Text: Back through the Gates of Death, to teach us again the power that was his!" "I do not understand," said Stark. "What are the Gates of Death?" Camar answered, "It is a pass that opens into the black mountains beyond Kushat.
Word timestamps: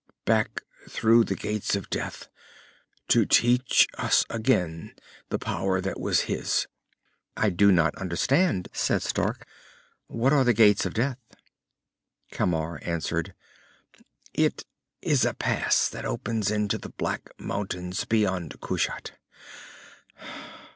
Back 0.25 0.63
through 0.89 1.25
the 1.25 1.35
Gates 1.35 1.75
of 1.75 1.87
Death, 1.91 2.27
to 3.09 3.23
teach 3.23 3.87
us 3.99 4.25
again 4.31 4.95
the 5.29 5.37
power 5.37 5.79
that 5.79 5.99
was 5.99 6.21
his!" 6.21 6.65
"I 7.37 7.51
do 7.51 7.71
not 7.71 7.93
understand," 7.97 8.67
said 8.73 9.03
Stark. 9.03 9.45
"What 10.07 10.33
are 10.33 10.43
the 10.43 10.55
Gates 10.55 10.87
of 10.87 10.95
Death?" 10.95 11.19
Camar 12.31 12.79
answered, 12.81 13.35
"It 14.33 14.65
is 15.03 15.23
a 15.23 15.35
pass 15.35 15.87
that 15.89 16.03
opens 16.03 16.49
into 16.49 16.79
the 16.79 16.89
black 16.89 17.29
mountains 17.39 18.03
beyond 18.03 18.59
Kushat. 18.59 19.11